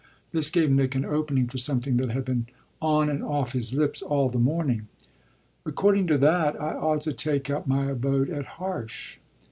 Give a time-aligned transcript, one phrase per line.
[0.31, 2.47] This gave Nick an opening for something that had been
[2.81, 4.87] on and off his lips all the morning.
[5.63, 9.19] "According to that I ought to take up my abode at Harsh."